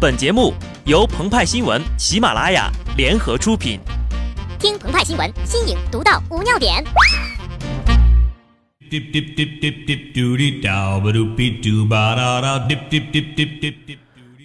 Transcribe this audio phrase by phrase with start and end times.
[0.00, 0.54] 本节目
[0.86, 3.78] 由澎湃新闻、喜马拉雅联合出品。
[4.58, 6.82] 听澎湃新闻，新颖独到，无尿点。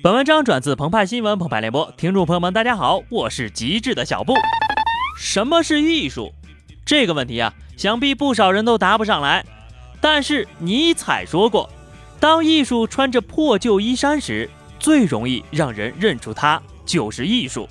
[0.04, 4.34] 本文章转自澎湃新闻、澎湃联播，听众朋友们，大家好，我是极致的小布。
[5.18, 6.34] 什么是艺术？
[6.86, 9.46] 这个问题啊，想必不少人都答不上来。
[10.02, 11.70] 但是尼采说过，
[12.20, 14.50] 当艺术穿着破旧衣衫时。
[14.86, 17.68] 最容易让人认出它就是艺术。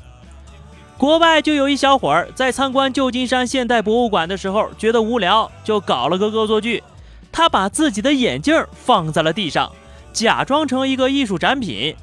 [0.99, 6.83] 国外就有一小伙儿在参观旧金山现代博物馆的时候，觉得无聊，就搞了个恶作剧。
[7.31, 9.71] 他把自己的眼镜放在了地上，
[10.13, 11.95] 假装成一个艺术展品。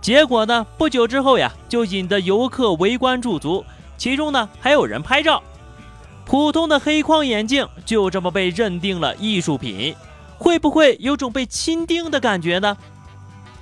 [0.00, 3.64] 结果呢，不久之后呀，就引得游客围观驻足，
[3.98, 5.42] 其中呢还有人拍照。
[6.24, 9.96] 普通的黑框眼镜就这么被认定了艺术品，
[10.38, 12.76] 会不会有种被钦定的感觉呢？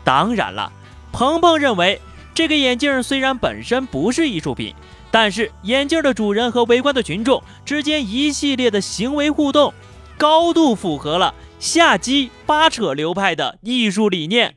[0.04, 0.70] 当然了。
[1.18, 2.00] 鹏鹏认为，
[2.32, 4.72] 这个眼镜虽然本身不是艺术品，
[5.10, 9.74] 但是眼镜的主人和围观的群众之间一系列的行为互动，
[10.16, 14.54] 高度符合了下基扒扯流派的艺术理念，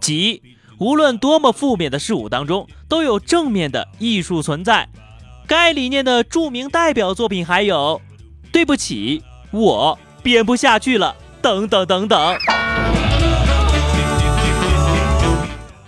[0.00, 0.40] 即
[0.78, 4.88] 无论多么负面的事物当中，都有正面的艺术存在。
[5.48, 8.00] 该理念的著名代表作品还有
[8.52, 12.38] 《对不起，我编不下去了》等等等等。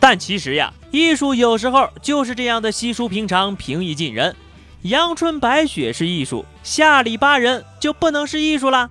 [0.09, 4.35] 但其实呀，艺术有时候就是这样的稀疏平常、平易近人。
[4.81, 8.89] 阳春白雪是艺术，下里巴人就不能是艺术啦。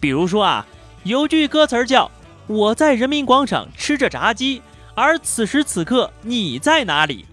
[0.00, 0.66] 比如说啊，
[1.04, 2.10] 有句歌词叫
[2.48, 4.60] “我在人民广场吃着炸鸡，
[4.96, 7.24] 而此时此刻你在哪里”。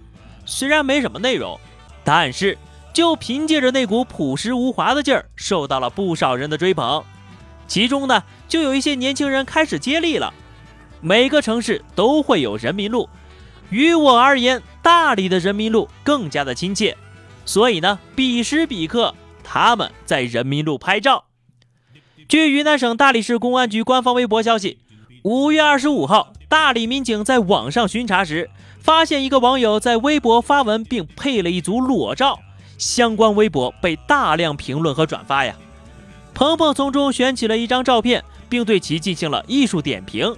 [0.45, 1.59] 虽然没什么内容，
[2.03, 2.55] 但是
[2.93, 7.03] 就凭借着那股朴实无华的劲儿，受到了不少人的追捧。
[7.67, 10.31] 其中呢，就有一些年轻人开始接力了。
[11.01, 13.07] 每个城市都会有人民路，
[13.69, 16.95] 于我而言，大理的人民路更加的亲切，
[17.45, 21.25] 所以呢，彼时彼刻，他们在人民路拍照。
[22.27, 24.79] 据云南省大理市公安局官方微博消息，
[25.23, 32.39] 五月二十五号，大理民警在网上巡查时，发现一个网友在微博发文并配了一组裸照，
[32.77, 35.55] 相关微博被大量评论和转发呀。
[36.33, 40.35] 鹏鹏从中选取了一张照片，并对其进行了艺术点评。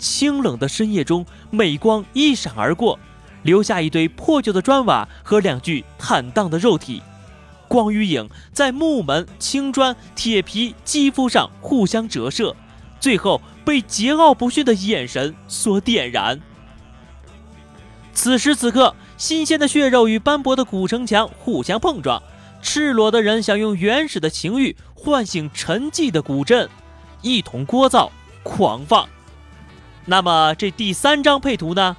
[0.00, 2.98] 清冷的深夜中，美光一闪而过，
[3.42, 7.00] 留下一堆破旧的砖瓦和两具坦荡的肉体。
[7.68, 12.56] 光与影在木门、青砖、铁皮、肌肤上互相折射，
[12.98, 16.40] 最后被桀骜不驯的眼神所点燃。
[18.12, 22.20] 此时此刻，新鲜的血肉与斑驳的古城墙互相碰撞，
[22.60, 26.68] 赤裸的人想用原始的情欲唤醒沉寂的古镇，
[27.22, 28.10] 一同聒噪
[28.42, 29.08] 狂放。
[30.06, 31.96] 那么这第三张配图呢？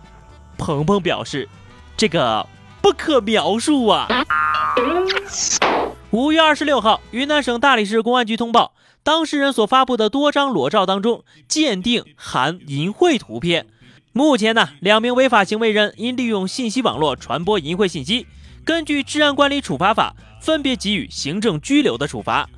[0.58, 1.48] 鹏鹏表示，
[1.96, 2.46] 这个
[2.82, 4.08] 不可描述啊。
[6.12, 13.68] 五月二十六号，云南省大理市公安局通报，当事人所发布的多张裸照当中，鉴定含淫秽图片。
[14.12, 18.28] 目前呢，两名违法行为人因利用信息网络传播淫秽信息，
[18.66, 22.50] 根据治安管理处罚法，分别给予行政拘留的处罚。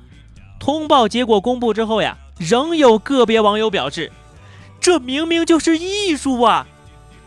[0.58, 4.10] 通报结果公布之后呀，仍有个别网友表示。
[4.84, 6.66] 这明明就是艺术啊！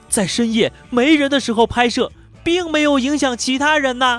[0.08, 2.12] 在深夜没人的时候拍摄，
[2.44, 4.16] 并没有影响其他人呐。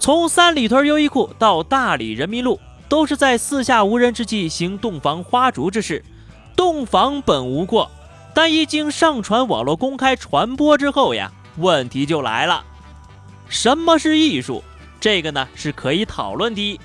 [0.00, 6.04] 从三里屯优衣库到大理人民路，都是在四下无人之际行洞房花烛之事。
[6.56, 7.88] 洞房本无过，
[8.34, 12.64] 但一经上传网络公开传播之后呀，问题就来了。
[13.48, 14.64] 什么是艺术？
[14.98, 16.80] 这个呢是可以讨论的。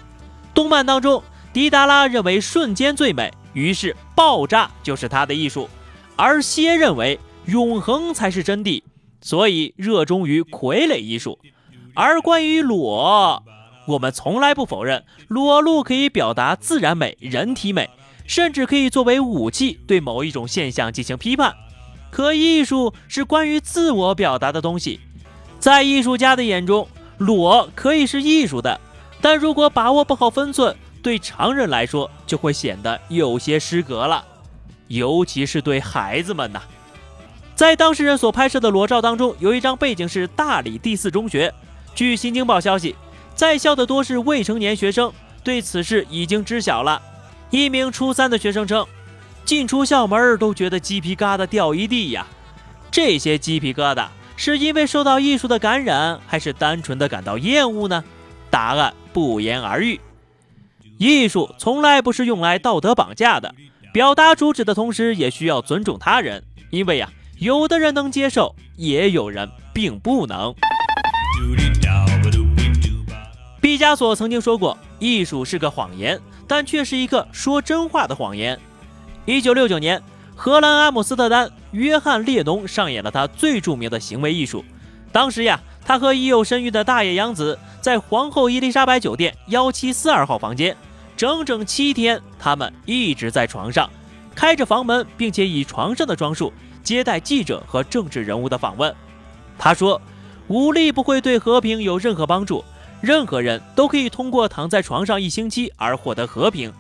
[0.53, 1.23] 动漫当中。
[1.55, 5.69] 迪达拉认为瞬间最美，于是爆炸就是他的艺术；
[6.17, 8.83] 而蝎认为永恒才是真谛，
[9.21, 11.39] 所以热衷于傀儡艺术。
[11.93, 13.41] 而关于裸，
[13.88, 17.89] 我们从来不否认裸露可以表达自然美、人体美，
[18.27, 21.55] 甚至可以作为武器对某一种现象进行批判。
[22.11, 24.99] 可艺术是关于自我表达的东西，
[25.57, 26.85] 在艺术家的眼中，
[27.17, 28.78] 裸可以是艺术的，
[29.22, 30.75] 但如果把握不好分寸。
[31.05, 34.25] 对常人来说就会显得有些失格了，
[34.87, 36.59] 尤其是对孩子们呐。
[37.53, 41.53] 在当事人所拍摄的裸照当中，有一张背景是大理第四中学。
[41.93, 42.96] 据新京报消息，
[43.35, 45.13] 在校的多是未成年学生，
[45.43, 46.99] 对此事已经知晓了。
[47.52, 48.84] 一名初三的学生称，
[49.46, 52.25] 进出校门都觉得鸡皮疙瘩掉一地呀。
[52.90, 58.03] 这些鸡皮疙瘩是因为受到艺术的感染，还是单纯的感到厌恶呢？
[58.49, 60.02] 答案不言而喻。
[60.97, 63.53] 艺术从来不是用来道德绑架的，
[63.91, 70.53] 表达主旨的同时，也需要尊重他人，因为呀，有的人能接受，也有人并不能。
[73.59, 78.57] 毕加索曾经说过：“艺术是个谎言，但却是一个说真话的谎言。”
[79.25, 80.01] 一九六九年，
[80.33, 84.63] 荷兰阿姆斯特丹，约翰列侬上演了他最著名的行为艺术。
[85.11, 90.75] 当时呀，他和已有身孕的大野洋子在皇后伊丽莎白酒店幺七四二号房间，
[91.17, 93.90] 整整七天，他们一直在床上，
[94.35, 96.52] 开着房门，并且以床上的装束
[96.84, 98.94] 接待记者和政治人物的访问。
[99.58, 100.02] 他说
[100.47, 102.64] ：“武力不会对和平有任何帮助。”
[103.02, 106.73] 任何人都可以通过躺在床上一星期而获得和平，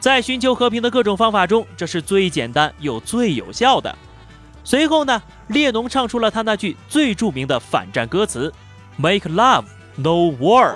[0.00, 3.94] 在寻求和平的各种方法中，这是最简单又最有效的。
[4.64, 8.50] 随后呢，列侬唱出了他那句最著名的反战歌词
[8.96, 9.64] ：“Make love,
[9.96, 10.74] no war。”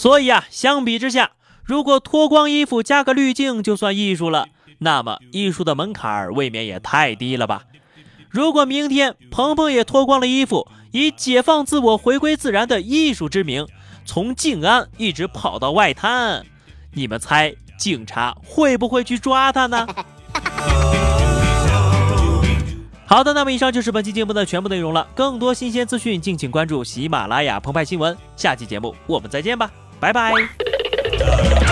[0.00, 1.32] 所以啊，相比之下，
[1.62, 4.46] 如果脱光衣服加个滤镜就算艺术了，
[4.78, 7.64] 那么艺术的门槛儿未免也太低了吧？
[8.30, 13.66] 如果明天鹏鹏也脱光了衣服，以解放自我、回归自然的艺术之名，
[14.06, 16.46] 从静安一直跑到外滩，
[16.94, 19.86] 你们猜警察会不会去抓他呢？
[23.04, 25.06] 好的，那么以上就是本期节目的全部内容了。
[25.14, 28.16] 更多新鲜资讯，敬请关注喜马拉雅澎湃新闻。
[28.34, 29.70] 下期节目我们再见吧，
[30.00, 30.32] 拜拜。